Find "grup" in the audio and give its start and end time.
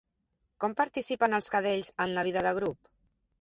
2.61-2.91